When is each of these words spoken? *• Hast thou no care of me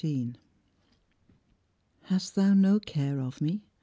*• 0.01 0.35
Hast 2.05 2.33
thou 2.33 2.55
no 2.55 2.79
care 2.79 3.19
of 3.21 3.39
me 3.39 3.61